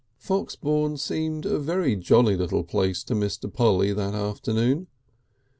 Foxbourne 0.17 0.97
seemed 0.97 1.45
a 1.45 1.59
very 1.59 1.95
jolly 1.95 2.35
little 2.35 2.63
place 2.63 3.03
to 3.03 3.13
Mr. 3.13 3.53
Polly 3.53 3.93
that 3.93 4.15
afternoon. 4.15 4.87